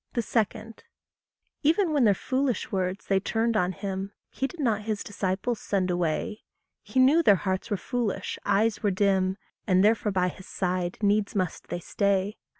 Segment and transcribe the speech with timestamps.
[0.15, 0.45] 2.
[1.61, 5.91] Even when their foolish words they turned on him, He did not his disciples send
[5.91, 6.41] away;
[6.81, 9.37] He knew their hearts were foolish, eyes were dim,
[9.67, 12.39] And therefore by his side needs must they stay.